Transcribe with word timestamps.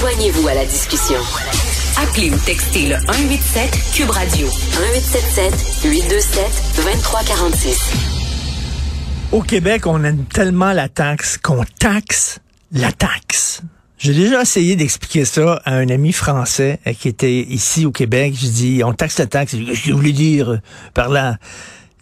Joignez-vous 0.00 0.48
à 0.48 0.54
la 0.54 0.64
discussion. 0.64 1.20
Appelez 1.98 2.30
ou 2.30 2.38
textez 2.46 2.88
le 2.88 2.96
187 3.00 3.70
Cube 3.94 4.08
Radio 4.08 4.46
1877 4.46 5.84
827 5.84 6.44
2346. 6.76 7.92
Au 9.30 9.42
Québec, 9.42 9.86
on 9.86 10.02
aime 10.02 10.24
tellement 10.24 10.72
la 10.72 10.88
taxe 10.88 11.36
qu'on 11.36 11.64
taxe 11.78 12.38
la 12.72 12.92
taxe. 12.92 13.60
J'ai 13.98 14.14
déjà 14.14 14.40
essayé 14.40 14.74
d'expliquer 14.74 15.26
ça 15.26 15.60
à 15.66 15.74
un 15.74 15.90
ami 15.90 16.12
français 16.12 16.80
euh, 16.86 16.94
qui 16.94 17.08
était 17.08 17.40
ici 17.40 17.84
au 17.84 17.90
Québec. 17.92 18.32
Je 18.40 18.46
dis, 18.46 18.82
on 18.82 18.94
taxe 18.94 19.18
la 19.18 19.26
taxe. 19.26 19.54
Je 19.54 19.92
voulais 19.92 20.12
dire 20.12 20.60
par 20.94 21.10
là? 21.10 21.36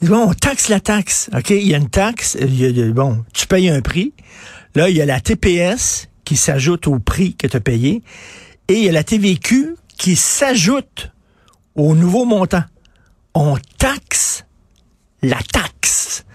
Bon, 0.03 0.29
on 0.29 0.35
taxe 0.35 0.69
la 0.69 0.79
taxe. 0.79 1.31
OK? 1.37 1.51
Il 1.51 1.67
y 1.67 1.75
a 1.75 1.79
une 1.79 1.91
taxe. 1.91 2.37
Bon, 2.95 3.25
tu 3.35 3.49
payes 3.49 3.71
un 3.71 3.81
prix. 3.81 4.13
Là, 4.77 4.89
il 4.89 4.97
y 4.97 5.03
a 5.03 5.07
la 5.07 5.19
TPS 5.19 6.09
qui 6.29 6.37
s'ajoute 6.37 6.87
au 6.89 6.99
prix 6.99 7.35
que 7.37 7.47
tu 7.47 7.57
as 7.57 7.61
payé. 7.61 8.03
Et 8.69 8.75
il 8.75 8.85
y 8.85 8.89
a 8.91 8.93
la 8.93 9.03
TVQ 9.03 9.77
qui 9.97 10.15
s'ajoute 10.15 11.11
au 11.75 11.95
nouveau 11.95 12.27
montant. 12.27 12.65
On 13.33 13.57
taxe 13.79 14.45
la 15.23 15.39
taxe. 15.39 16.27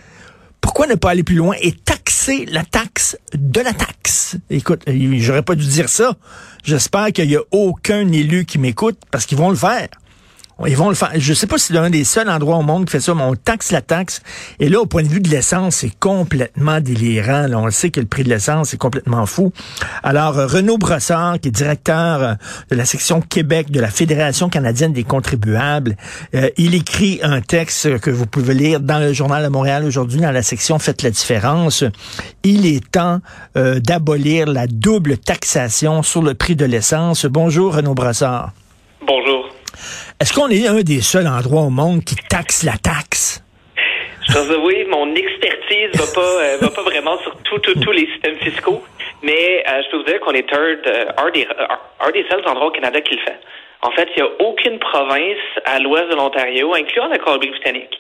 Pourquoi 0.62 0.88
ne 0.88 0.96
pas 0.96 1.12
aller 1.12 1.22
plus 1.22 1.36
loin 1.36 1.56
et 1.62 1.74
taxer 1.74 2.48
la 2.48 2.64
taxe 2.64 3.20
de 3.36 3.62
la 3.62 3.72
taxe? 3.72 4.36
Écoute, 4.50 4.82
j'aurais 4.88 5.44
pas 5.44 5.54
dû 5.54 5.68
dire 5.68 5.90
ça. 5.90 6.18
J'espère 6.64 7.12
qu'il 7.12 7.30
y 7.30 7.36
a 7.36 7.42
aucun 7.52 8.12
élu 8.12 8.46
qui 8.46 8.58
m'écoute 8.58 8.98
parce 9.12 9.28
qu'ils 9.28 9.38
vont 9.38 9.52
le 9.52 9.56
faire. 9.56 9.90
Ils 10.68 10.78
vont 10.78 10.90
le 10.90 10.96
faire. 10.96 11.12
Je 11.16 11.34
sais 11.34 11.48
pas 11.48 11.58
si 11.58 11.68
c'est 11.68 11.74
l'un 11.74 11.90
des 11.90 12.04
seuls 12.04 12.30
endroits 12.30 12.58
au 12.58 12.62
monde 12.62 12.86
qui 12.86 12.92
fait 12.92 13.00
ça, 13.00 13.14
mais 13.14 13.24
on 13.24 13.36
taxe 13.36 13.72
la 13.72 13.82
taxe. 13.82 14.22
Et 14.60 14.70
là, 14.70 14.80
au 14.80 14.86
point 14.86 15.04
de 15.04 15.08
vue 15.08 15.20
de 15.20 15.30
l'essence, 15.30 15.78
c'est 15.78 15.98
complètement 16.00 16.80
délirant. 16.80 17.48
Là, 17.48 17.60
on 17.60 17.70
sait 17.72 17.90
que 17.90 18.00
le 18.00 18.06
prix 18.06 18.24
de 18.24 18.30
l'essence 18.30 18.74
est 18.74 18.78
complètement 18.78 19.26
fou. 19.26 19.52
Alors, 20.04 20.38
euh, 20.38 20.48
Renaud 20.48 20.78
Brossard, 20.78 21.40
qui 21.40 21.50
est 21.50 21.52
directeur 21.52 22.22
euh, 22.22 22.34
de 22.70 22.76
la 22.76 22.86
section 22.86 23.22
Québec 23.22 23.72
de 23.72 23.80
la 23.80 23.90
Fédération 23.90 24.50
canadienne 24.50 24.94
des 24.94 25.04
contribuables, 25.04 25.96
euh, 26.36 26.50
il 26.58 26.76
écrit 26.76 27.20
un 27.24 27.42
texte 27.42 28.00
que 28.00 28.10
vous 28.10 28.26
pouvez 28.26 28.54
lire 28.54 28.80
dans 28.80 29.00
le 29.00 29.14
Journal 29.14 29.44
de 29.44 29.50
Montréal 29.50 29.84
aujourd'hui, 29.86 30.20
dans 30.20 30.32
la 30.32 30.44
section 30.44 30.80
Faites 30.80 31.02
la 31.02 31.12
différence. 31.12 31.84
Il 32.44 32.66
est 32.66 32.92
temps 32.92 33.20
d'abolir 33.56 34.48
la 34.48 34.68
double 34.68 35.18
taxation 35.18 36.04
sur 36.04 36.22
le 36.22 36.34
prix 36.34 36.56
de 36.56 36.66
l'essence. 36.66 37.26
Bonjour, 37.26 37.76
Renaud 37.76 37.94
Brossard. 37.94 38.52
Bonjour. 39.06 39.43
Est-ce 40.20 40.34
qu'on 40.34 40.50
est 40.50 40.68
un 40.68 40.82
des 40.82 41.02
seuls 41.02 41.28
endroits 41.28 41.64
au 41.64 41.70
monde 41.70 42.04
qui 42.04 42.16
taxe 42.16 42.64
la 42.64 42.78
taxe? 42.78 43.44
Je 44.28 44.34
pense 44.34 44.48
oui, 44.64 44.86
mon 44.90 45.14
expertise 45.16 45.90
va 45.96 46.06
pas 46.14 46.22
euh, 46.22 46.58
va 46.62 46.70
pas 46.70 46.84
vraiment 46.84 47.18
sur 47.20 47.36
tous 47.44 47.92
les 47.92 48.08
systèmes 48.08 48.38
fiscaux, 48.38 48.82
mais 49.22 49.64
euh, 49.68 49.82
je 49.84 49.92
peux 49.92 49.98
vous 49.98 50.04
dire 50.04 50.20
qu'on 50.22 50.32
est 50.32 50.52
euh, 50.54 51.06
un, 51.18 51.30
des, 51.32 51.48
un 52.00 52.12
des 52.12 52.26
seuls 52.30 52.48
endroits 52.48 52.68
au 52.68 52.72
Canada 52.72 53.02
qui 53.02 53.16
le 53.16 53.22
fait. 53.22 53.40
En 53.82 53.92
fait, 53.92 54.08
il 54.16 54.24
n'y 54.24 54.30
a 54.30 54.32
aucune 54.40 54.80
province 54.80 55.44
à 55.66 55.78
l'ouest 55.80 56.10
de 56.10 56.16
l'Ontario, 56.16 56.74
incluant 56.74 57.08
la 57.08 57.18
Colombie-Britannique, 57.18 58.00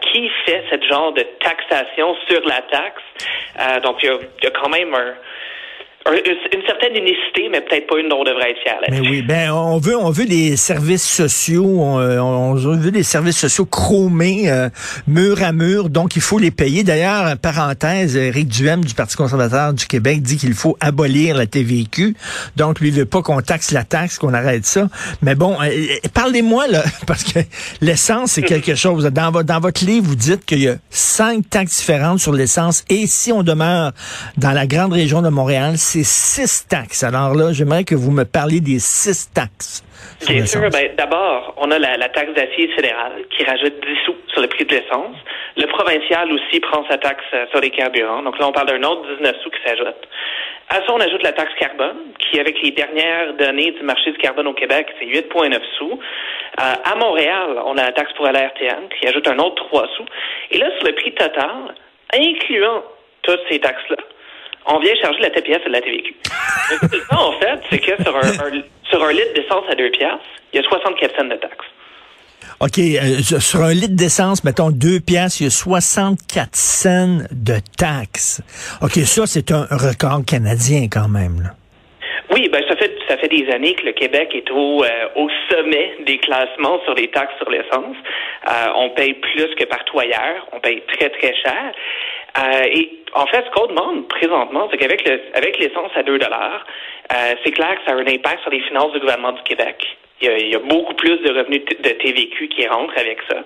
qui 0.00 0.30
fait 0.46 0.64
ce 0.70 0.88
genre 0.88 1.12
de 1.12 1.22
taxation 1.38 2.16
sur 2.26 2.40
la 2.46 2.62
taxe. 2.62 3.82
donc, 3.82 4.02
il 4.02 4.08
y, 4.42 4.46
a, 4.46 4.50
quand 4.52 4.70
même 4.70 4.94
un, 4.94 5.12
une 6.10 6.62
certaine 6.66 6.96
unicité, 6.96 7.48
mais 7.50 7.60
peut-être 7.60 7.86
pas 7.86 7.98
une 7.98 8.08
dont 8.08 8.20
on 8.20 8.24
devrait 8.24 8.50
être 8.50 8.60
fier. 8.60 8.78
Mais 8.90 9.00
oui, 9.00 9.22
ben 9.22 9.50
on 9.52 9.78
veut 9.78 9.96
on 9.96 10.10
veut 10.10 10.24
des 10.24 10.56
services 10.56 11.08
sociaux, 11.08 11.64
on, 11.64 11.98
on 11.98 12.54
veut 12.54 12.90
des 12.90 13.02
services 13.02 13.38
sociaux 13.38 13.66
chromés 13.66 14.50
euh, 14.50 14.68
mur 15.06 15.42
à 15.42 15.52
mur, 15.52 15.88
donc 15.88 16.16
il 16.16 16.22
faut 16.22 16.38
les 16.38 16.50
payer. 16.50 16.82
D'ailleurs, 16.82 17.36
parenthèse, 17.38 18.16
Éric 18.16 18.48
Duhem 18.48 18.84
du 18.84 18.94
Parti 18.94 19.16
conservateur 19.16 19.72
du 19.72 19.86
Québec 19.86 20.22
dit 20.22 20.36
qu'il 20.36 20.54
faut 20.54 20.76
abolir 20.80 21.36
la 21.36 21.46
TVQ. 21.46 22.14
Donc 22.56 22.80
lui 22.80 22.88
il 22.88 22.94
veut 22.94 23.06
pas 23.06 23.22
qu'on 23.22 23.40
taxe 23.40 23.70
la 23.70 23.84
taxe, 23.84 24.18
qu'on 24.18 24.34
arrête 24.34 24.66
ça. 24.66 24.88
Mais 25.22 25.34
bon, 25.34 25.56
euh, 25.60 25.66
euh, 25.66 26.08
parlez-moi 26.12 26.66
là, 26.68 26.82
parce 27.06 27.24
que 27.24 27.40
l'essence 27.80 28.32
c'est 28.32 28.42
quelque 28.52 28.74
chose. 28.74 29.04
Dans, 29.04 29.30
dans 29.30 29.60
votre 29.60 29.84
livre, 29.84 30.06
vous 30.06 30.16
dites 30.16 30.44
qu'il 30.44 30.62
y 30.62 30.68
a 30.68 30.76
cinq 30.92 31.48
taxes 31.50 31.78
différentes 31.78 32.18
sur 32.18 32.32
l'essence, 32.32 32.84
et 32.88 33.06
si 33.06 33.32
on 33.32 33.42
demeure 33.42 33.92
dans 34.36 34.52
la 34.52 34.66
grande 34.66 34.92
région 34.92 35.22
de 35.22 35.28
Montréal, 35.28 35.74
c'est 35.76 36.04
six 36.04 36.66
taxes. 36.68 37.02
Alors 37.02 37.34
là, 37.34 37.52
j'aimerais 37.52 37.84
que 37.84 37.94
vous 37.94 38.10
me 38.10 38.24
parliez 38.24 38.60
des 38.60 38.78
six 38.78 39.30
taxes. 39.32 39.82
Bien 40.28 40.46
sûr. 40.46 40.60
Ben, 40.70 40.94
D'abord, 40.96 41.54
on 41.56 41.70
a 41.70 41.78
la, 41.78 42.08
taxe 42.08 42.32
d'acier 42.34 42.68
fédérale 42.76 43.24
qui 43.36 43.44
rajoute 43.44 43.74
10 43.80 43.96
sous 44.04 44.14
sur 44.28 44.42
le 44.42 44.48
prix 44.48 44.64
de 44.64 44.74
l'essence. 44.74 45.16
Le 45.56 45.66
provincial 45.66 46.30
aussi 46.32 46.60
prend 46.60 46.84
sa 46.88 46.98
taxe 46.98 47.24
sur 47.50 47.60
les 47.60 47.70
carburants. 47.70 48.22
Donc 48.22 48.38
là, 48.38 48.46
on 48.46 48.52
parle 48.52 48.68
d'un 48.68 48.82
autre 48.82 49.02
19 49.16 49.36
sous 49.42 49.50
qui 49.50 49.58
s'ajoute. 49.66 50.08
À 50.72 50.76
ça, 50.76 50.94
on 50.94 51.00
ajoute 51.00 51.22
la 51.22 51.32
taxe 51.32 51.52
carbone, 51.60 51.98
qui, 52.18 52.40
avec 52.40 52.56
les 52.62 52.70
dernières 52.70 53.34
données 53.34 53.72
du 53.72 53.82
marché 53.82 54.10
du 54.10 54.16
carbone 54.16 54.46
au 54.46 54.54
Québec, 54.54 54.86
c'est 54.98 55.04
8,9 55.04 55.60
sous. 55.76 55.92
Euh, 55.92 56.62
à 56.62 56.94
Montréal, 56.96 57.60
on 57.66 57.76
a 57.76 57.82
la 57.82 57.92
taxe 57.92 58.10
pour 58.14 58.24
l'ARTN, 58.24 58.88
qui 58.98 59.06
ajoute 59.06 59.28
un 59.28 59.38
autre 59.38 59.66
3 59.66 59.86
sous. 59.98 60.06
Et 60.50 60.56
là, 60.56 60.70
sur 60.78 60.86
le 60.86 60.94
prix 60.94 61.12
total, 61.12 61.74
incluant 62.14 62.84
toutes 63.20 63.42
ces 63.50 63.60
taxes-là, 63.60 63.98
on 64.64 64.78
vient 64.78 64.94
charger 64.94 65.20
la 65.20 65.28
TPS 65.28 65.60
et 65.66 65.68
la 65.68 65.82
TVQ. 65.82 66.14
en 67.10 67.32
fait, 67.32 67.60
c'est 67.68 67.78
que 67.78 68.02
sur 68.02 68.16
un, 68.16 68.22
sur 68.84 69.04
un 69.04 69.12
litre 69.12 69.34
d'essence 69.34 69.64
à 69.68 69.74
2 69.74 69.90
piastres, 69.90 70.24
il 70.54 70.62
y 70.62 70.64
a 70.64 70.68
64 70.70 71.16
cents 71.18 71.24
de 71.24 71.36
taxes. 71.36 71.71
OK, 72.60 72.78
euh, 72.78 73.40
sur 73.40 73.62
un 73.62 73.74
litre 73.74 73.96
d'essence, 73.96 74.44
mettons 74.44 74.70
2 74.70 75.00
piastres, 75.00 75.40
il 75.40 75.44
y 75.44 75.46
a 75.48 75.50
64 75.50 76.54
cents 76.54 77.18
de 77.32 77.54
taxes. 77.76 78.40
OK, 78.82 78.92
ça, 79.04 79.26
c'est 79.26 79.50
un 79.50 79.66
record 79.70 80.24
canadien 80.24 80.86
quand 80.90 81.08
même. 81.08 81.50
Oui, 82.32 82.48
ben 82.48 82.62
ça 82.66 82.76
fait 82.76 82.96
ça 83.08 83.18
fait 83.18 83.28
des 83.28 83.50
années 83.50 83.74
que 83.74 83.84
le 83.84 83.92
Québec 83.92 84.30
est 84.34 84.50
au 84.50 84.82
euh, 84.84 84.88
au 85.16 85.28
sommet 85.50 85.96
des 86.06 86.18
classements 86.18 86.80
sur 86.84 86.94
les 86.94 87.08
taxes 87.08 87.34
sur 87.38 87.50
l'essence. 87.50 87.96
Euh, 88.48 88.66
on 88.76 88.90
paye 88.90 89.14
plus 89.14 89.54
que 89.56 89.64
partout 89.64 89.98
ailleurs, 89.98 90.46
on 90.52 90.60
paye 90.60 90.82
très 90.86 91.10
très 91.10 91.34
cher. 91.34 91.72
Et 92.64 92.90
en 93.12 93.26
fait, 93.26 93.44
ce 93.44 93.50
qu'on 93.50 93.66
demande 93.66 94.08
présentement, 94.08 94.66
c'est 94.70 94.78
qu'avec 94.78 95.06
le, 95.06 95.20
avec 95.34 95.58
l'essence 95.58 95.90
à 95.94 96.02
2 96.02 96.18
dollars, 96.18 96.64
c'est 97.44 97.50
clair 97.50 97.74
que 97.74 97.84
ça 97.84 97.92
a 97.92 98.00
un 98.00 98.06
impact 98.06 98.40
sur 98.40 98.50
les 98.50 98.60
finances 98.60 98.92
du 98.92 99.00
gouvernement 99.00 99.32
du 99.32 99.42
Québec. 99.42 99.84
Il 100.22 100.28
y 100.28 100.30
a, 100.30 100.38
il 100.38 100.48
y 100.50 100.54
a 100.54 100.60
beaucoup 100.60 100.94
plus 100.94 101.18
de 101.18 101.30
revenus 101.30 101.64
de 101.64 101.88
TVQ 101.88 102.48
qui 102.48 102.66
rentrent 102.66 102.96
avec 102.96 103.18
ça. 103.28 103.38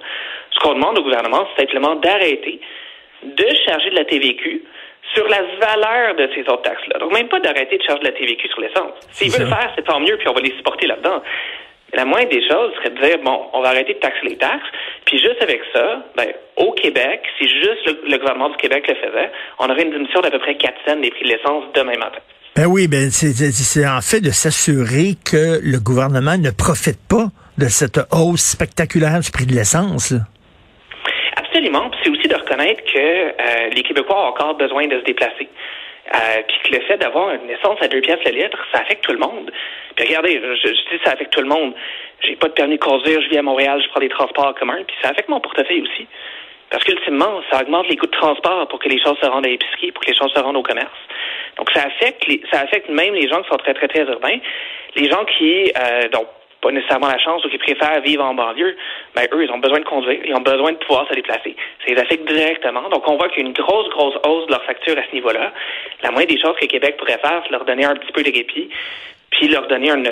Ce 0.50 0.60
qu'on 0.60 0.74
demande 0.74 0.98
au 0.98 1.02
gouvernement, 1.02 1.46
c'est 1.56 1.62
simplement 1.62 1.96
d'arrêter 1.96 2.60
de 3.22 3.46
charger 3.66 3.90
de 3.90 3.96
la 3.96 4.04
TVQ 4.04 4.62
sur 5.14 5.28
la 5.28 5.42
valeur 5.60 6.14
de 6.16 6.28
ces 6.34 6.42
autres 6.42 6.62
taxes-là. 6.62 6.98
Donc, 6.98 7.12
même 7.12 7.28
pas 7.28 7.40
d'arrêter 7.40 7.78
de 7.78 7.82
charger 7.82 8.00
de 8.00 8.06
la 8.06 8.12
TVQ 8.12 8.48
sur 8.48 8.60
l'essence. 8.60 8.94
S'ils 9.10 9.30
veulent 9.30 9.48
le 9.48 9.54
faire, 9.54 9.72
c'est 9.76 9.84
tant 9.84 10.00
mieux, 10.00 10.16
puis 10.16 10.28
on 10.28 10.32
va 10.32 10.40
les 10.40 10.54
supporter 10.56 10.86
là-dedans. 10.86 11.22
La 11.94 12.04
moindre 12.04 12.28
des 12.28 12.46
choses 12.46 12.74
serait 12.74 12.90
de 12.90 13.00
dire, 13.00 13.18
bon, 13.18 13.46
on 13.52 13.62
va 13.62 13.68
arrêter 13.68 13.94
de 13.94 13.98
taxer 14.00 14.26
les 14.26 14.36
taxes, 14.36 14.66
puis 15.04 15.18
juste 15.18 15.40
avec 15.40 15.62
ça, 15.72 16.04
ben, 16.16 16.32
au 16.56 16.72
Québec, 16.72 17.22
si 17.38 17.48
juste 17.48 17.86
le, 17.86 18.18
gouvernement 18.18 18.50
du 18.50 18.56
Québec 18.56 18.86
le 18.88 18.96
faisait, 18.96 19.30
on 19.60 19.70
aurait 19.70 19.82
une 19.82 19.92
diminution 19.92 20.20
d'à 20.20 20.30
peu 20.30 20.40
près 20.40 20.56
4 20.56 20.74
cents 20.86 20.96
des 20.96 21.10
prix 21.10 21.24
de 21.24 21.28
l'essence 21.28 21.64
demain 21.74 21.96
matin. 21.96 22.20
Ben 22.56 22.64
oui, 22.64 22.88
ben 22.88 23.10
c'est 23.12 23.86
en 23.86 24.00
fait 24.00 24.24
de 24.24 24.30
s'assurer 24.32 25.12
que 25.20 25.60
le 25.60 25.76
gouvernement 25.76 26.40
ne 26.40 26.48
profite 26.48 26.96
pas 27.04 27.28
de 27.60 27.68
cette 27.68 28.00
hausse 28.10 28.56
spectaculaire 28.56 29.20
du 29.20 29.30
prix 29.30 29.44
de 29.44 29.52
l'essence. 29.52 30.14
Absolument. 31.36 31.90
C'est 32.00 32.08
aussi 32.08 32.26
de 32.26 32.34
reconnaître 32.34 32.80
que 32.88 32.96
euh, 32.96 33.68
les 33.76 33.82
Québécois 33.82 34.16
ont 34.16 34.28
encore 34.32 34.56
besoin 34.56 34.86
de 34.86 34.98
se 34.98 35.04
déplacer. 35.04 35.50
Euh, 36.14 36.40
puis 36.48 36.56
que 36.64 36.76
le 36.78 36.82
fait 36.86 36.96
d'avoir 36.96 37.34
une 37.34 37.50
essence 37.50 37.76
à 37.82 37.88
deux 37.88 38.00
pièces 38.00 38.24
le 38.24 38.32
litre, 38.32 38.56
ça 38.72 38.80
affecte 38.80 39.04
tout 39.04 39.12
le 39.12 39.18
monde. 39.18 39.52
Puis 39.94 40.06
regardez, 40.06 40.40
je, 40.40 40.68
dis 40.68 41.04
ça 41.04 41.12
affecte 41.12 41.34
tout 41.34 41.42
le 41.42 41.48
monde. 41.48 41.74
J'ai 42.22 42.36
pas 42.36 42.48
de 42.48 42.54
permis 42.54 42.76
de 42.78 42.84
conduire, 42.84 43.20
je 43.20 43.28
vis 43.28 43.36
à 43.36 43.42
Montréal, 43.42 43.82
je 43.84 43.88
prends 43.90 44.00
des 44.00 44.08
transports 44.08 44.46
en 44.46 44.54
commun, 44.54 44.78
puis 44.86 44.96
ça 45.02 45.10
affecte 45.10 45.28
mon 45.28 45.40
portefeuille 45.40 45.82
aussi. 45.82 46.06
Parce 46.70 46.84
qu'ultimement, 46.84 47.40
ça 47.50 47.62
augmente 47.62 47.88
les 47.88 47.96
coûts 47.96 48.06
de 48.06 48.10
transport 48.10 48.66
pour 48.68 48.78
que 48.78 48.88
les 48.88 49.00
choses 49.00 49.16
se 49.22 49.26
rendent 49.26 49.46
à 49.46 49.48
l'épicerie, 49.48 49.92
pour 49.92 50.02
que 50.04 50.10
les 50.10 50.16
choses 50.16 50.32
se 50.34 50.40
rendent 50.40 50.56
au 50.56 50.62
commerce. 50.62 50.90
Donc 51.56 51.70
ça 51.72 51.84
affecte 51.84 52.26
les, 52.26 52.42
ça 52.52 52.60
affecte 52.60 52.88
même 52.88 53.14
les 53.14 53.28
gens 53.28 53.42
qui 53.42 53.48
sont 53.48 53.56
très 53.56 53.74
très 53.74 53.88
très 53.88 54.02
urbains, 54.02 54.38
les 54.94 55.08
gens 55.08 55.24
qui 55.24 55.72
euh, 55.78 56.08
donc 56.08 56.26
pas 56.60 56.72
nécessairement 56.72 57.08
la 57.08 57.18
chance 57.18 57.44
ou 57.44 57.48
qui 57.48 57.58
préfèrent 57.58 58.00
vivre 58.00 58.24
en 58.24 58.34
banlieue, 58.34 58.76
ben 59.14 59.26
eux, 59.32 59.44
ils 59.44 59.50
ont 59.50 59.58
besoin 59.58 59.78
de 59.78 59.84
conduire, 59.84 60.20
ils 60.24 60.34
ont 60.34 60.40
besoin 60.40 60.72
de 60.72 60.78
pouvoir 60.78 61.06
se 61.08 61.14
déplacer. 61.14 61.54
Ça 61.84 61.92
les 61.92 62.00
affecte 62.00 62.26
directement. 62.26 62.88
Donc, 62.88 63.06
on 63.08 63.16
voit 63.16 63.28
qu'il 63.28 63.42
y 63.42 63.46
a 63.46 63.48
une 63.48 63.54
grosse, 63.54 63.88
grosse 63.90 64.16
hausse 64.26 64.46
de 64.46 64.52
leur 64.52 64.64
facture 64.64 64.98
à 64.98 65.02
ce 65.08 65.14
niveau-là. 65.14 65.52
La 66.02 66.10
moindre 66.10 66.28
des 66.28 66.40
choses 66.40 66.56
que 66.60 66.66
Québec 66.66 66.96
pourrait 66.96 67.18
faire, 67.18 67.42
c'est 67.44 67.52
leur 67.52 67.64
donner 67.64 67.84
un 67.84 67.94
petit 67.94 68.12
peu 68.12 68.22
de 68.22 68.32
répit, 68.32 68.68
puis 69.30 69.48
leur 69.48 69.66
donner 69.68 69.90
une, 69.90 70.08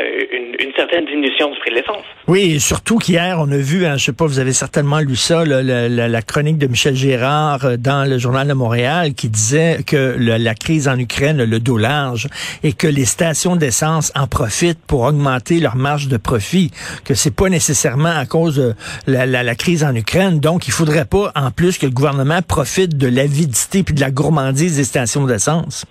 une, 0.59 0.73
certaine 0.77 1.07
diminution 1.07 1.51
du 1.51 1.59
prix 1.61 1.71
de 1.71 1.77
l'essence. 1.77 2.05
Oui, 2.27 2.59
surtout 2.61 2.99
qu'hier, 2.99 3.39
on 3.41 3.51
a 3.51 3.57
vu, 3.57 3.87
hein, 3.87 3.97
je 3.97 4.07
sais 4.07 4.13
pas, 4.13 4.27
vous 4.27 4.39
avez 4.39 4.53
certainement 4.53 4.99
lu 4.99 5.17
ça, 5.17 5.45
la, 5.45 6.23
chronique 6.23 6.59
de 6.59 6.67
Michel 6.67 6.95
Gérard 6.95 7.65
euh, 7.65 7.77
dans 7.77 8.09
le 8.09 8.19
Journal 8.19 8.49
de 8.49 8.53
Montréal 8.53 9.15
qui 9.15 9.29
disait 9.29 9.79
que 9.87 10.17
la 10.19 10.55
crise 10.55 10.89
en 10.89 10.99
Ukraine, 10.99 11.43
le 11.43 11.61
dos 11.61 11.79
large, 11.79 12.29
et 12.63 12.73
que 12.73 12.87
les 12.87 13.05
stations 13.05 13.57
d'essence 13.57 14.13
en 14.15 14.27
profitent 14.27 14.85
pour 14.87 15.03
augmenter 15.03 15.61
leur 15.61 15.77
marge 15.77 16.09
de 16.09 16.17
profit, 16.17 16.71
que 17.05 17.15
c'est 17.15 17.35
pas 17.35 17.49
nécessairement 17.49 18.17
à 18.17 18.27
cause 18.27 18.57
de 18.57 18.75
la, 19.07 19.27
la, 19.27 19.55
crise 19.55 19.85
en 19.85 19.95
Ukraine. 19.95 20.41
Donc, 20.41 20.67
il 20.67 20.73
faudrait 20.73 21.07
pas, 21.07 21.33
en 21.35 21.51
plus, 21.51 21.79
que 21.79 21.87
le 21.87 21.93
gouvernement 21.93 22.41
profite 22.43 22.97
de 22.97 23.07
l'avidité 23.07 23.83
puis 23.85 23.95
de 23.95 24.01
la 24.01 24.11
gourmandise 24.11 24.77
des 24.77 24.85
stations 24.85 25.25
d'essence. 25.25 25.87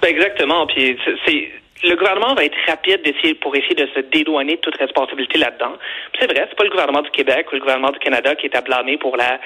Ben 0.00 0.08
exactement. 0.08 0.66
Puis 0.66 0.96
c'est 1.26 1.48
le 1.84 1.96
gouvernement 1.96 2.34
va 2.34 2.44
être 2.44 2.56
rapide 2.66 3.02
d'essayer 3.02 3.34
pour 3.34 3.54
essayer 3.54 3.74
de 3.74 3.86
se 3.94 4.00
dédouaner 4.00 4.56
de 4.56 4.60
toute 4.60 4.76
responsabilité 4.76 5.38
là-dedans. 5.38 5.76
C'est 6.18 6.26
vrai, 6.26 6.46
c'est 6.48 6.56
pas 6.56 6.64
le 6.64 6.70
gouvernement 6.70 7.02
du 7.02 7.10
Québec 7.10 7.46
ou 7.52 7.56
le 7.56 7.60
gouvernement 7.60 7.90
du 7.90 7.98
Canada 7.98 8.34
qui 8.34 8.46
est 8.46 8.56
à 8.56 8.62
blâmer 8.62 8.96
pour 8.96 9.16
la 9.16 9.38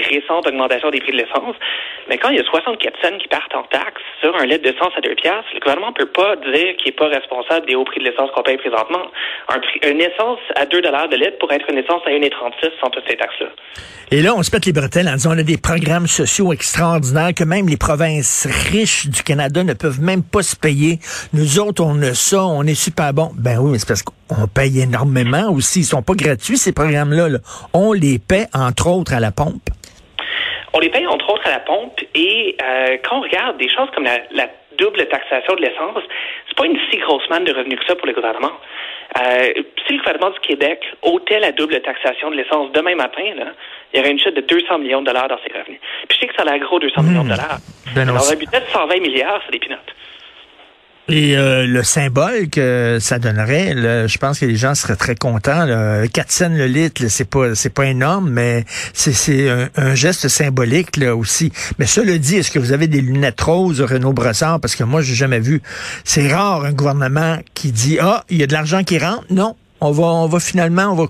récente 0.00 0.46
augmentation 0.46 0.90
des 0.90 1.00
prix 1.00 1.12
de 1.12 1.18
l'essence. 1.18 1.56
Mais 2.08 2.18
quand 2.18 2.30
il 2.30 2.36
y 2.36 2.40
a 2.40 2.44
64 2.44 2.94
cents 3.02 3.18
qui 3.18 3.28
partent 3.28 3.54
en 3.54 3.64
taxes 3.64 4.02
sur 4.20 4.36
un 4.36 4.46
litre 4.46 4.62
d'essence 4.62 4.92
à 4.96 5.00
2 5.00 5.14
piastres, 5.14 5.50
le 5.54 5.60
gouvernement 5.60 5.92
peut 5.92 6.06
pas 6.06 6.36
dire 6.36 6.76
qu'il 6.76 6.88
est 6.88 6.98
pas 6.98 7.08
responsable 7.08 7.66
des 7.66 7.74
hauts 7.74 7.84
prix 7.84 8.00
de 8.00 8.04
l'essence 8.04 8.30
qu'on 8.34 8.42
paye 8.42 8.58
présentement. 8.58 9.10
Un 9.48 9.60
une 9.82 10.00
essence 10.00 10.40
à 10.54 10.66
2 10.66 10.80
dollars 10.80 11.08
de 11.08 11.16
litre 11.16 11.38
pourrait 11.38 11.56
être 11.56 11.70
une 11.70 11.78
essence 11.78 12.02
à 12.06 12.10
1,36 12.10 12.70
sans 12.80 12.90
toutes 12.90 13.04
ces 13.08 13.16
taxes-là. 13.16 13.48
Et 14.10 14.22
là, 14.22 14.34
on 14.36 14.42
se 14.42 14.50
pète 14.50 14.66
les 14.66 14.72
bretelles 14.72 15.08
en 15.08 15.14
disant 15.14 15.30
on 15.34 15.38
a 15.38 15.42
des 15.42 15.58
programmes 15.58 16.06
sociaux 16.06 16.52
extraordinaires 16.52 17.34
que 17.34 17.44
même 17.44 17.68
les 17.68 17.76
provinces 17.76 18.46
riches 18.70 19.06
du 19.06 19.22
Canada 19.22 19.64
ne 19.64 19.74
peuvent 19.74 20.00
même 20.00 20.22
pas 20.22 20.42
se 20.42 20.56
payer. 20.56 20.98
Nous 21.32 21.58
autres, 21.58 21.82
on 21.84 22.00
a 22.02 22.14
ça, 22.14 22.44
on 22.44 22.62
est 22.62 22.74
super 22.74 23.12
bon. 23.12 23.30
Ben 23.36 23.58
oui, 23.58 23.72
mais 23.72 23.78
c'est 23.78 23.88
parce 23.88 24.02
qu'on 24.02 24.46
paye 24.46 24.80
énormément 24.80 25.50
aussi. 25.50 25.80
Ils 25.80 25.84
sont 25.84 26.02
pas 26.02 26.14
gratuits, 26.14 26.56
ces 26.56 26.72
programmes-là. 26.72 27.28
Là. 27.28 27.38
On 27.72 27.92
les 27.92 28.18
paie, 28.18 28.46
entre 28.54 28.88
autres, 28.88 29.12
à 29.12 29.20
la 29.20 29.32
pompe. 29.32 29.70
On 30.72 30.78
les 30.78 30.90
paye 30.90 31.06
entre 31.06 31.30
autres 31.30 31.46
à 31.46 31.50
la 31.50 31.60
pompe 31.60 32.00
et 32.14 32.56
euh, 32.62 32.96
quand 33.02 33.18
on 33.18 33.20
regarde 33.22 33.56
des 33.58 33.68
choses 33.68 33.88
comme 33.94 34.04
la, 34.04 34.48
double 34.78 35.06
taxation 35.08 35.54
de 35.54 35.62
l'essence, 35.62 36.02
c'est 36.46 36.54
pas 36.54 36.66
une 36.66 36.78
si 36.90 36.98
grosse 36.98 37.26
manne 37.30 37.44
de 37.44 37.52
revenus 37.54 37.78
que 37.78 37.86
ça 37.86 37.96
pour 37.96 38.06
le 38.06 38.12
gouvernement. 38.12 38.52
Euh, 39.18 39.54
si 39.86 39.94
le 39.94 39.98
gouvernement 40.00 40.30
du 40.30 40.40
Québec 40.40 40.84
ôtait 41.00 41.40
la 41.40 41.52
double 41.52 41.80
taxation 41.80 42.30
de 42.30 42.36
l'essence 42.36 42.70
demain 42.72 42.94
matin, 42.94 43.24
là, 43.36 43.46
il 43.94 43.98
y 43.98 44.00
aurait 44.00 44.10
une 44.10 44.18
chute 44.18 44.36
de 44.36 44.42
200 44.42 44.80
millions 44.80 45.00
de 45.00 45.06
dollars 45.06 45.28
dans 45.28 45.38
ses 45.38 45.58
revenus. 45.58 45.80
Puis 46.08 46.18
je 46.18 46.20
sais 46.20 46.26
que 46.26 46.34
ça 46.34 46.42
a 46.42 46.44
l'air 46.44 46.58
gros 46.58 46.78
200 46.78 47.02
millions 47.04 47.22
de 47.22 47.28
mmh. 47.28 47.30
dollars. 47.30 47.58
Ben 47.94 48.06
Alors, 48.06 48.30
un 48.30 48.36
budget 48.36 48.60
de 48.60 48.66
120 48.70 49.00
milliards, 49.00 49.40
c'est 49.46 49.52
des 49.52 49.60
pinottes. 49.60 49.94
Et 51.08 51.36
euh, 51.36 51.66
le 51.66 51.84
symbole 51.84 52.48
que 52.50 52.98
ça 53.00 53.20
donnerait, 53.20 54.08
je 54.08 54.18
pense 54.18 54.40
que 54.40 54.46
les 54.46 54.56
gens 54.56 54.74
seraient 54.74 54.96
très 54.96 55.14
contents. 55.14 55.64
Là. 55.64 56.08
4 56.08 56.32
cents 56.32 56.48
le 56.48 56.66
litre, 56.66 57.02
c'est 57.08 57.30
pas 57.30 57.54
c'est 57.54 57.72
pas 57.72 57.86
énorme, 57.86 58.28
mais 58.28 58.64
c'est 58.92 59.48
un, 59.76 59.94
geste 59.94 60.26
symbolique 60.26 60.96
là 60.96 61.14
aussi. 61.14 61.52
Mais 61.78 61.86
cela 61.86 62.18
dit, 62.18 62.38
est-ce 62.38 62.50
que 62.50 62.58
vous 62.58 62.72
avez 62.72 62.88
des 62.88 63.00
lunettes 63.00 63.40
roses 63.40 63.80
Renaud 63.80 64.12
Brossard? 64.12 64.60
Parce 64.60 64.74
que 64.74 64.82
moi, 64.82 65.00
j'ai 65.00 65.14
jamais 65.14 65.38
vu. 65.38 65.62
C'est 66.02 66.26
rare 66.26 66.64
un 66.64 66.72
gouvernement 66.72 67.38
qui 67.54 67.70
dit 67.70 67.98
ah, 68.00 68.24
il 68.28 68.38
y 68.38 68.42
a 68.42 68.48
de 68.48 68.52
l'argent 68.52 68.82
qui 68.82 68.98
rentre. 68.98 69.24
Non, 69.30 69.54
on 69.80 69.92
va, 69.92 70.04
on 70.04 70.26
va 70.26 70.40
finalement, 70.40 70.86
on 70.90 70.94
va, 70.94 71.06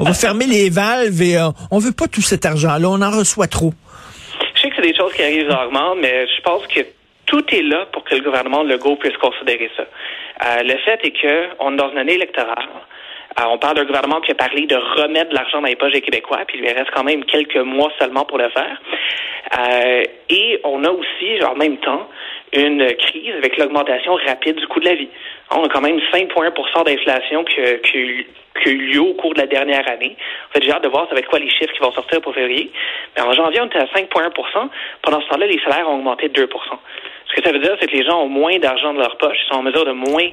on 0.00 0.04
va 0.04 0.14
fermer 0.14 0.46
les 0.46 0.70
valves 0.70 1.20
et 1.20 1.36
euh, 1.36 1.50
on 1.70 1.78
veut 1.78 1.92
pas 1.92 2.08
tout 2.08 2.22
cet 2.22 2.46
argent-là. 2.46 2.88
On 2.88 3.02
en 3.02 3.10
reçoit 3.10 3.48
trop. 3.48 3.74
Je 4.54 4.62
sais 4.62 4.68
que 4.70 4.76
c'est 4.76 4.82
des 4.82 4.96
choses 4.96 5.12
qui 5.12 5.22
arrivent 5.22 5.50
rarement, 5.50 5.96
mais 5.96 6.26
je 6.26 6.42
pense 6.42 6.66
que 6.66 6.80
tout 7.26 7.44
est 7.54 7.62
là 7.62 7.86
pour 7.92 8.04
que 8.04 8.14
le 8.14 8.22
gouvernement 8.22 8.62
Legault 8.62 8.96
puisse 8.96 9.16
considérer 9.16 9.70
ça. 9.76 9.82
Euh, 9.82 10.62
le 10.62 10.76
fait 10.78 11.00
est 11.04 11.12
qu'on 11.12 11.72
est 11.72 11.76
dans 11.76 11.90
une 11.90 11.98
année 11.98 12.14
électorale. 12.14 12.68
Euh, 13.38 13.44
on 13.50 13.58
parle 13.58 13.76
d'un 13.76 13.84
gouvernement 13.84 14.20
qui 14.20 14.32
a 14.32 14.34
parlé 14.34 14.66
de 14.66 14.76
remettre 14.76 15.30
de 15.30 15.34
l'argent 15.34 15.60
dans 15.60 15.68
les 15.68 15.76
poches 15.76 15.92
des 15.92 16.02
Québécois, 16.02 16.40
puis 16.46 16.58
il 16.58 16.64
lui 16.64 16.72
reste 16.72 16.90
quand 16.94 17.04
même 17.04 17.24
quelques 17.24 17.56
mois 17.56 17.90
seulement 17.98 18.24
pour 18.24 18.38
le 18.38 18.48
faire. 18.50 18.80
Euh, 19.58 20.02
et 20.30 20.60
on 20.64 20.84
a 20.84 20.90
aussi, 20.90 21.44
en 21.44 21.54
même 21.56 21.78
temps, 21.78 22.08
une 22.52 22.94
crise 22.94 23.34
avec 23.36 23.56
l'augmentation 23.56 24.14
rapide 24.14 24.56
du 24.56 24.66
coût 24.68 24.80
de 24.80 24.86
la 24.86 24.94
vie. 24.94 25.08
On 25.50 25.64
a 25.64 25.68
quand 25.68 25.80
même 25.80 26.00
5 26.12 26.28
points 26.28 26.50
d'inflation 26.84 27.44
qui, 27.44 27.60
qui, 27.82 28.26
qui 28.62 28.68
a 28.68 28.72
eu 28.72 28.78
lieu 28.92 29.00
au 29.00 29.14
cours 29.14 29.34
de 29.34 29.40
la 29.40 29.46
dernière 29.46 29.88
année. 29.88 30.16
En 30.48 30.52
fait, 30.52 30.62
j'ai 30.62 30.70
hâte 30.70 30.84
de 30.84 30.88
voir 30.88 31.08
ça 31.08 31.14
va 31.14 31.20
être 31.20 31.28
quoi 31.28 31.38
les 31.38 31.50
chiffres 31.50 31.72
qui 31.72 31.80
vont 31.80 31.92
sortir 31.92 32.20
pour 32.20 32.34
février. 32.34 32.70
Mais 33.16 33.22
en 33.22 33.32
janvier, 33.32 33.60
on 33.60 33.66
était 33.66 33.78
à 33.78 33.86
5,1 33.86 34.68
Pendant 35.02 35.20
ce 35.20 35.28
temps-là, 35.28 35.46
les 35.46 35.60
salaires 35.60 35.88
ont 35.88 35.96
augmenté 35.96 36.28
de 36.28 36.34
2 36.34 36.48
ce 37.34 37.40
que 37.40 37.46
ça 37.46 37.52
veut 37.52 37.60
dire, 37.60 37.76
c'est 37.80 37.86
que 37.86 37.96
les 37.96 38.04
gens 38.04 38.22
ont 38.22 38.28
moins 38.28 38.58
d'argent 38.58 38.94
dans 38.94 39.00
leur 39.00 39.16
poche, 39.16 39.36
ils 39.44 39.48
sont 39.48 39.58
en 39.58 39.62
mesure 39.62 39.84
de 39.84 39.92
moins, 39.92 40.28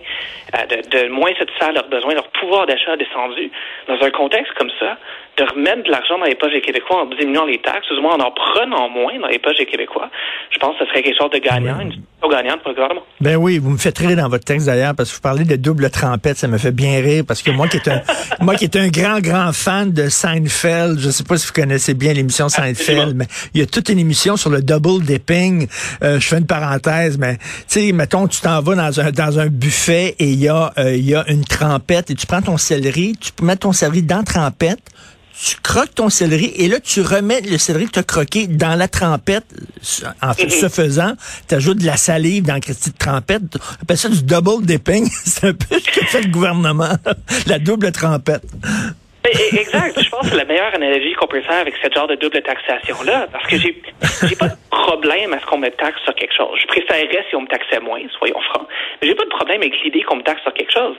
euh, 0.56 0.65
de, 0.68 1.06
de 1.06 1.09
moins 1.09 1.33
satisfaire 1.38 1.74
leurs 1.74 1.89
besoins, 1.89 2.13
leur 2.13 2.27
pouvoir 2.30 2.65
d'achat 2.65 2.92
a 2.92 2.98
descendu. 2.98 3.51
Dans 3.88 4.00
un 4.01 4.12
contexte 4.12 4.53
comme 4.53 4.71
ça, 4.80 4.98
de 5.38 5.44
remettre 5.44 5.83
de 5.83 5.92
l'argent 5.92 6.18
dans 6.18 6.25
les 6.25 6.36
poches 6.36 6.51
des 6.51 6.62
Québécois 6.62 7.03
en 7.03 7.06
diminuant 7.06 7.45
les 7.45 7.59
taxes, 7.59 7.89
ou 7.92 7.95
du 7.95 8.01
moins 8.01 8.15
en 8.15 8.21
en 8.21 8.31
prenant 8.31 8.89
moins 8.89 9.18
dans 9.19 9.27
les 9.27 9.39
poches 9.39 9.57
des 9.57 9.65
Québécois, 9.65 10.09
je 10.51 10.59
pense 10.59 10.77
que 10.77 10.86
ce 10.86 10.89
serait 10.89 11.01
quelque 11.03 11.18
chose 11.18 11.31
de 11.31 11.39
gagnant, 11.39 11.80
une 11.80 11.92
situation 11.92 12.30
gagnante 12.30 12.62
pour 12.62 12.69
le 12.69 12.75
gouvernement. 12.75 13.06
Ben 13.19 13.36
oui, 13.38 13.57
vous 13.57 13.71
me 13.71 13.77
faites 13.77 13.97
rire 13.97 14.15
dans 14.15 14.30
votre 14.30 14.44
texte 14.44 14.68
d'ailleurs, 14.68 14.94
parce 14.95 15.09
que 15.09 15.15
vous 15.15 15.21
parlez 15.21 15.45
de 15.45 15.56
double 15.56 15.89
trempette, 15.89 16.38
ça 16.38 16.47
me 16.47 16.57
fait 16.57 16.71
bien 16.71 17.01
rire, 17.01 17.24
parce 17.27 17.42
que 17.42 17.51
moi 17.51 17.68
qui 17.68 17.77
est 17.77 17.88
un, 17.88 18.01
moi 18.42 18.56
qui 18.56 18.65
est 18.65 18.75
un 18.75 18.89
grand, 18.89 19.19
grand 19.19 19.54
fan 19.54 19.92
de 19.92 20.09
Seinfeld, 20.09 21.00
je 21.00 21.09
sais 21.09 21.24
pas 21.24 21.38
si 21.38 21.47
vous 21.47 21.54
connaissez 21.54 21.94
bien 21.94 22.13
l'émission 22.13 22.50
Seinfeld, 22.50 23.15
mais 23.15 23.25
il 23.54 23.62
y 23.62 23.63
a 23.63 23.65
toute 23.65 23.89
une 23.89 24.00
émission 24.00 24.36
sur 24.38 24.50
le 24.50 24.62
double 24.62 25.04
dipping. 25.06 25.68
Euh, 26.04 26.19
je 26.19 26.27
fais 26.27 26.38
une 26.38 26.47
parenthèse, 26.47 26.91
mais 27.18 27.38
tu 27.38 27.44
sais, 27.68 27.92
mettons, 27.92 28.28
tu 28.28 28.42
t'en 28.42 28.62
vas 28.62 28.76
dans 28.76 29.00
un, 29.00 29.12
dans 29.12 29.40
un 29.40 29.48
buffet 29.48 30.16
et 30.20 30.32
il 30.32 30.40
y 30.40 30.48
a, 30.48 30.74
euh, 30.78 30.96
il 30.96 31.06
y 31.06 31.16
a 31.16 31.24
une 31.30 31.46
trempette 31.46 32.12
et 32.12 32.16
tu 32.16 32.26
prends 32.26 32.42
ton 32.42 32.58
céleri, 32.58 33.16
tu 33.20 33.32
peux 33.32 33.46
mettre 33.46 33.62
ton 33.62 33.74
céleri 33.74 34.04
dans 34.04 34.18
la 34.18 34.24
trempette, 34.24 34.82
tu 35.44 35.56
croques 35.64 35.96
ton 35.96 36.10
céleri 36.10 36.54
et 36.56 36.68
là, 36.68 36.80
tu 36.80 37.02
remets 37.02 37.42
le 37.42 37.58
céleri 37.58 37.86
que 37.88 37.92
tu 37.92 38.00
as 38.00 38.04
croqué 38.04 38.48
dans 38.48 38.76
la 38.76 38.88
trempette. 38.88 39.46
En 40.22 40.34
fait, 40.34 40.50
ce 40.50 40.70
faisant, 40.70 41.14
tu 41.48 41.56
ajoutes 41.56 41.80
de 41.80 41.86
la 41.86 41.98
salive 41.98 42.46
dans 42.46 42.54
la 42.54 42.60
petite 42.60 42.98
trempette. 42.98 43.42
On 43.56 43.82
appelle 43.82 43.98
ça 43.98 44.10
du 44.10 44.22
double 44.22 44.66
dipping. 44.66 45.10
C'est 45.26 45.48
un 45.48 45.54
peu 45.54 45.80
ce 45.80 46.00
que 46.00 46.06
fait 46.06 46.22
le 46.22 46.30
gouvernement, 46.30 46.96
la 47.48 47.58
double 47.58 47.92
trempette. 47.92 48.44
Exact. 49.23 50.01
Je 50.01 50.09
pense 50.09 50.21
que 50.21 50.27
c'est 50.27 50.38
la 50.38 50.45
meilleure 50.45 50.73
analogie 50.73 51.13
qu'on 51.13 51.27
peut 51.27 51.41
faire 51.41 51.62
avec 51.62 51.75
ce 51.75 51.91
genre 51.94 52.07
de 52.07 52.15
double 52.15 52.41
taxation-là. 52.41 53.27
Parce 53.31 53.47
que 53.47 53.57
j'ai, 53.57 53.81
j'ai 54.27 54.35
pas 54.35 54.47
de 54.47 54.56
problème 54.69 55.33
à 55.33 55.39
ce 55.39 55.45
qu'on 55.45 55.57
me 55.57 55.69
taxe 55.69 56.01
sur 56.03 56.15
quelque 56.15 56.33
chose. 56.35 56.59
Je 56.59 56.68
préférerais 56.68 57.25
si 57.29 57.35
on 57.35 57.41
me 57.41 57.47
taxait 57.47 57.79
moins, 57.79 58.01
soyons 58.18 58.41
francs. 58.41 58.68
Mais 59.01 59.07
j'ai 59.07 59.15
pas 59.15 59.25
de 59.25 59.29
problème 59.29 59.62
avec 59.62 59.79
l'idée 59.83 60.01
qu'on 60.03 60.18
me 60.18 60.23
taxe 60.23 60.41
sur 60.41 60.53
quelque 60.53 60.73
chose. 60.73 60.95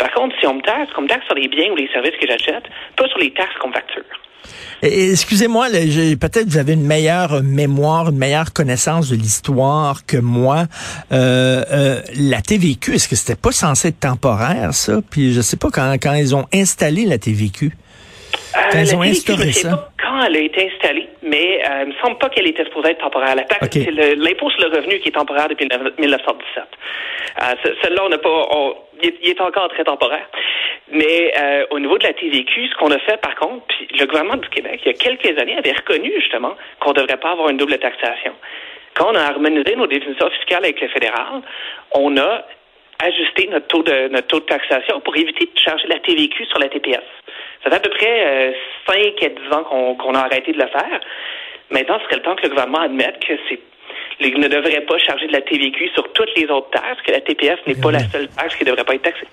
Par 0.00 0.10
contre, 0.12 0.34
si 0.40 0.46
on 0.46 0.54
me 0.54 0.62
taxe, 0.62 0.90
qu'on 0.94 1.02
me 1.02 1.08
taxe 1.08 1.26
sur 1.26 1.34
les 1.34 1.46
biens 1.46 1.70
ou 1.70 1.76
les 1.76 1.88
services 1.92 2.16
que 2.18 2.26
j'achète, 2.26 2.64
pas 2.96 3.06
sur 3.08 3.18
les 3.18 3.32
taxes 3.32 3.54
qu'on 3.60 3.68
me 3.68 3.74
facture. 3.74 4.02
Excusez-moi, 4.82 5.68
peut-être 5.68 6.48
vous 6.48 6.56
avez 6.56 6.72
une 6.72 6.86
meilleure 6.86 7.42
mémoire, 7.42 8.08
une 8.08 8.16
meilleure 8.16 8.54
connaissance 8.54 9.10
de 9.10 9.16
l'histoire 9.16 10.06
que 10.06 10.16
moi. 10.16 10.64
Euh, 11.12 11.62
euh, 11.70 12.00
la 12.16 12.40
TVQ, 12.40 12.94
est-ce 12.94 13.06
que 13.06 13.14
c'était 13.16 13.36
pas 13.36 13.52
censé 13.52 13.88
être 13.88 14.00
temporaire, 14.00 14.72
ça? 14.72 15.00
Puis 15.10 15.34
je 15.34 15.42
sais 15.42 15.58
pas 15.58 15.68
quand, 15.70 15.92
quand 16.02 16.14
ils 16.14 16.34
ont 16.34 16.46
installé 16.54 17.04
la 17.04 17.18
TVQ. 17.18 17.66
Euh, 17.66 18.58
quand 18.72 18.78
ils 18.78 18.96
ont 18.96 19.02
instauré 19.02 19.52
ça. 19.52 19.68
Pas 19.68 19.89
elle 20.22 20.36
a 20.36 20.40
été 20.40 20.70
installée, 20.72 21.08
mais 21.22 21.62
il 21.82 21.88
me 21.88 21.94
semble 22.02 22.18
pas 22.18 22.28
qu'elle 22.28 22.48
était 22.48 22.64
supposée 22.64 22.90
être 22.90 23.00
temporaire. 23.00 23.34
La 23.34 23.44
taxe, 23.44 23.68
c'est 23.72 23.90
l'impôt 23.90 24.50
sur 24.50 24.68
le 24.68 24.76
revenu 24.76 24.98
qui 25.00 25.08
est 25.08 25.12
temporaire 25.12 25.48
depuis 25.48 25.68
1917. 25.98 26.64
Celle-là, 27.82 28.02
on 28.04 28.08
n'a 28.08 28.18
pas, 28.18 28.48
il, 29.02 29.30
est, 29.30 29.40
encore 29.40 29.68
très 29.68 29.84
temporaire. 29.84 30.28
Mais 30.92 31.32
euh, 31.38 31.66
au 31.70 31.78
niveau 31.78 31.98
de 31.98 32.04
la 32.04 32.12
TVQ, 32.12 32.68
ce 32.68 32.74
qu'on 32.76 32.90
a 32.90 32.98
fait, 32.98 33.20
par 33.20 33.34
contre, 33.36 33.64
puis 33.68 33.88
le 33.98 34.06
gouvernement 34.06 34.36
du 34.36 34.48
Québec, 34.48 34.80
il 34.84 34.88
y 34.88 34.90
a 34.90 34.94
quelques 34.94 35.38
années, 35.38 35.56
avait 35.56 35.72
reconnu 35.72 36.12
justement 36.16 36.56
qu'on 36.80 36.90
ne 36.90 36.94
devrait 36.94 37.16
pas 37.16 37.32
avoir 37.32 37.48
une 37.48 37.56
double 37.56 37.78
taxation. 37.78 38.32
Quand 38.94 39.12
on 39.12 39.14
a 39.14 39.20
harmonisé 39.20 39.76
nos 39.76 39.86
définitions 39.86 40.28
fiscales 40.30 40.64
avec 40.64 40.80
le 40.80 40.88
fédéral, 40.88 41.42
on 41.94 42.16
a 42.16 42.44
ajusté 43.02 43.48
notre 43.48 43.66
taux 43.68 43.82
de 43.82 44.08
notre 44.08 44.28
taux 44.28 44.40
de 44.40 44.46
taxation 44.46 45.00
pour 45.00 45.16
éviter 45.16 45.46
de 45.46 45.58
charger 45.58 45.88
la 45.88 45.98
TVQ 45.98 46.44
sur 46.46 46.58
la 46.58 46.68
TPS. 46.68 47.00
Ça 47.62 47.70
fait 47.70 47.76
à 47.76 47.80
peu 47.80 47.90
près 47.90 48.26
euh, 48.26 48.52
5 48.86 49.22
à 49.22 49.28
10 49.28 49.54
ans 49.54 49.94
qu'on 49.94 50.14
a 50.14 50.20
arrêté 50.20 50.52
de 50.52 50.58
le 50.58 50.68
faire. 50.68 51.00
Maintenant, 51.70 51.98
ce 51.98 52.04
serait 52.04 52.16
le 52.16 52.22
temps 52.22 52.36
que 52.36 52.42
le 52.42 52.48
gouvernement 52.48 52.80
admette 52.80 53.24
que 53.24 53.34
c'est 53.48 53.60
ne 54.20 54.48
devrait 54.48 54.84
pas 54.86 54.98
charger 54.98 55.26
de 55.26 55.32
la 55.32 55.40
TVQ 55.40 55.88
sur 55.94 56.04
toutes 56.12 56.30
les 56.36 56.46
autres 56.46 56.70
taxes, 56.70 57.00
que 57.06 57.12
la 57.12 57.20
TPS 57.20 57.58
n'est 57.66 57.74
pas 57.74 57.90
la 57.90 58.08
seule 58.10 58.28
taxe 58.28 58.54
qui 58.56 58.64
ne 58.64 58.70
devrait 58.70 58.84
pas 58.84 58.94
être 58.94 59.02
taxée. 59.02 59.26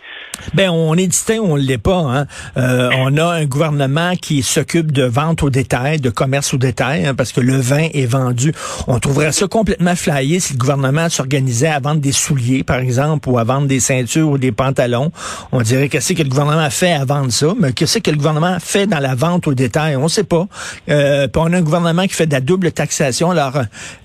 Ben, 0.53 0.69
on 0.69 0.93
est 0.95 1.07
distinct 1.07 1.39
on 1.39 1.57
ne 1.57 1.61
l'est 1.61 1.77
pas. 1.77 1.97
Hein? 1.97 2.25
Euh, 2.57 2.89
on 2.97 3.17
a 3.17 3.25
un 3.25 3.45
gouvernement 3.45 4.13
qui 4.15 4.43
s'occupe 4.43 4.91
de 4.91 5.03
vente 5.03 5.43
au 5.43 5.49
détail, 5.49 5.99
de 5.99 6.09
commerce 6.09 6.53
au 6.53 6.57
détail, 6.57 7.05
hein, 7.05 7.15
parce 7.15 7.31
que 7.31 7.41
le 7.41 7.57
vin 7.57 7.87
est 7.93 8.05
vendu. 8.05 8.53
On 8.87 8.99
trouverait 8.99 9.31
ça 9.31 9.47
complètement 9.47 9.95
flyé 9.95 10.39
si 10.39 10.53
le 10.53 10.59
gouvernement 10.59 11.09
s'organisait 11.09 11.67
à 11.67 11.79
vendre 11.79 12.01
des 12.01 12.11
souliers, 12.11 12.63
par 12.63 12.77
exemple, 12.77 13.29
ou 13.29 13.37
à 13.37 13.43
vendre 13.43 13.67
des 13.67 13.79
ceintures 13.79 14.29
ou 14.29 14.37
des 14.37 14.51
pantalons. 14.51 15.11
On 15.51 15.61
dirait 15.61 15.89
qu'est-ce 15.89 16.13
que 16.13 16.23
le 16.23 16.29
gouvernement 16.29 16.69
fait 16.69 16.93
à 16.93 17.05
vendre 17.05 17.31
ça, 17.31 17.53
mais 17.59 17.73
qu'est-ce 17.73 17.99
que 17.99 18.11
le 18.11 18.17
gouvernement 18.17 18.57
fait 18.59 18.87
dans 18.87 18.99
la 18.99 19.15
vente 19.15 19.47
au 19.47 19.53
détail? 19.53 19.95
On 19.95 20.03
ne 20.03 20.07
sait 20.07 20.23
pas. 20.23 20.47
Euh, 20.89 21.27
on 21.35 21.53
a 21.53 21.57
un 21.57 21.61
gouvernement 21.61 22.03
qui 22.03 22.13
fait 22.13 22.25
de 22.25 22.33
la 22.33 22.41
double 22.41 22.71
taxation. 22.71 23.31
Alors, 23.31 23.53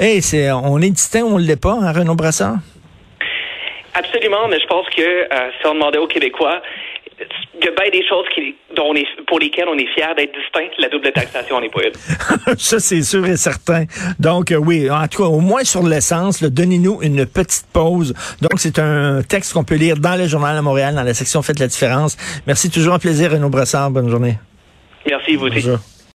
hey, 0.00 0.22
c'est, 0.22 0.50
on 0.50 0.71
est 0.80 0.90
distinct 0.90 1.22
ou 1.22 1.34
on 1.34 1.38
ne 1.38 1.44
l'est 1.44 1.60
pas, 1.60 1.72
hein, 1.80 1.92
Renaud 1.92 2.14
Brassard? 2.14 2.56
Absolument, 3.94 4.48
mais 4.48 4.58
je 4.58 4.66
pense 4.66 4.86
que 4.88 5.02
euh, 5.02 5.50
si 5.60 5.66
on 5.66 5.74
demandait 5.74 5.98
aux 5.98 6.06
Québécois, 6.06 6.62
il 7.20 7.64
y 7.64 7.68
a 7.68 7.70
bien 7.70 7.90
des 7.90 8.06
choses 8.08 8.24
qui, 8.34 8.54
dont 8.74 8.90
on 8.90 8.94
est, 8.94 9.06
pour 9.26 9.38
lesquelles 9.38 9.68
on 9.68 9.76
est 9.76 9.86
fier 9.94 10.14
d'être 10.14 10.32
distinct. 10.34 10.70
La 10.78 10.88
double 10.88 11.12
taxation, 11.12 11.56
on 11.56 11.60
n'est 11.60 11.68
pas 11.68 11.80
Ça, 12.58 12.80
c'est 12.80 13.02
sûr 13.02 13.24
et 13.26 13.36
certain. 13.36 13.84
Donc, 14.18 14.50
euh, 14.50 14.56
oui, 14.56 14.90
en 14.90 15.06
tout 15.08 15.22
cas, 15.22 15.28
au 15.28 15.40
moins 15.40 15.64
sur 15.64 15.82
l'essence, 15.82 16.42
donnez-nous 16.42 17.00
une 17.02 17.26
petite 17.26 17.66
pause. 17.72 18.14
Donc, 18.40 18.58
c'est 18.58 18.78
un 18.78 19.22
texte 19.22 19.52
qu'on 19.52 19.64
peut 19.64 19.76
lire 19.76 19.96
dans 19.96 20.18
le 20.18 20.26
Journal 20.26 20.56
à 20.56 20.62
Montréal, 20.62 20.94
dans 20.94 21.02
la 21.02 21.14
section 21.14 21.42
Faites 21.42 21.60
la 21.60 21.68
différence. 21.68 22.16
Merci, 22.46 22.70
toujours 22.70 22.94
un 22.94 22.98
plaisir, 22.98 23.32
Renaud 23.32 23.50
Brassard. 23.50 23.90
Bonne 23.90 24.08
journée. 24.08 24.38
Merci, 25.06 25.36
vous 25.36 25.46
aussi. 25.46 25.68